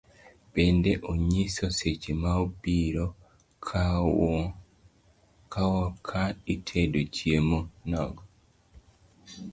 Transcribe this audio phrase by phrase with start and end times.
[0.53, 3.05] Bende onyiso seche maibiro
[5.53, 8.23] kawo ka itedo chiemo nogo